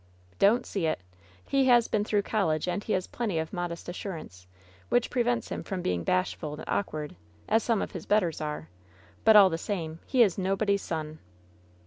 [0.39, 0.99] "Don't see it!
[1.45, 4.47] He has been through college and he has plenty of modest assurance,
[4.89, 7.15] which prevents him from being bashful and awkward,
[7.47, 8.67] as some of his betters are.
[9.23, 11.19] But all the same, he is nobody's son